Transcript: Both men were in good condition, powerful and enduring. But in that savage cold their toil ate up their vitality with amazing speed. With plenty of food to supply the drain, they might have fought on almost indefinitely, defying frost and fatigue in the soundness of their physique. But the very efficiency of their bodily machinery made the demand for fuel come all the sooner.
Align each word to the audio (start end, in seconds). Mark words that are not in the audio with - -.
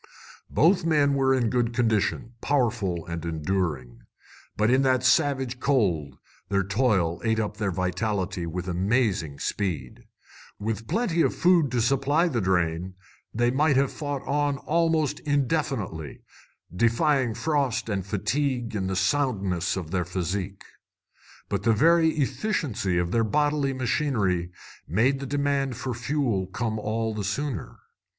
Both 0.49 0.83
men 0.83 1.13
were 1.13 1.31
in 1.35 1.51
good 1.51 1.75
condition, 1.75 2.33
powerful 2.41 3.05
and 3.05 3.23
enduring. 3.23 4.01
But 4.57 4.71
in 4.71 4.81
that 4.81 5.03
savage 5.03 5.59
cold 5.59 6.17
their 6.49 6.63
toil 6.63 7.21
ate 7.23 7.39
up 7.39 7.57
their 7.57 7.69
vitality 7.69 8.47
with 8.47 8.67
amazing 8.67 9.37
speed. 9.37 10.05
With 10.57 10.87
plenty 10.87 11.21
of 11.21 11.35
food 11.35 11.69
to 11.69 11.81
supply 11.81 12.27
the 12.27 12.41
drain, 12.41 12.95
they 13.31 13.51
might 13.51 13.75
have 13.77 13.91
fought 13.91 14.23
on 14.23 14.57
almost 14.57 15.19
indefinitely, 15.19 16.23
defying 16.75 17.35
frost 17.35 17.87
and 17.87 18.03
fatigue 18.03 18.73
in 18.75 18.87
the 18.87 18.95
soundness 18.95 19.77
of 19.77 19.91
their 19.91 20.03
physique. 20.03 20.63
But 21.47 21.61
the 21.61 21.73
very 21.73 22.09
efficiency 22.17 22.97
of 22.97 23.11
their 23.11 23.23
bodily 23.23 23.71
machinery 23.71 24.49
made 24.87 25.19
the 25.19 25.27
demand 25.27 25.77
for 25.77 25.93
fuel 25.93 26.47
come 26.47 26.79
all 26.79 27.13
the 27.13 27.23
sooner. 27.23 27.77